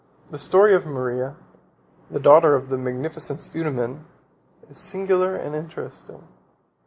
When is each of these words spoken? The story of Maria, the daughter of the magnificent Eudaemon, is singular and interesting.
The 0.31 0.39
story 0.39 0.73
of 0.73 0.83
Maria, 0.83 1.35
the 2.09 2.19
daughter 2.19 2.55
of 2.55 2.69
the 2.69 2.77
magnificent 2.79 3.37
Eudaemon, 3.53 4.05
is 4.67 4.79
singular 4.79 5.35
and 5.35 5.53
interesting. 5.55 6.27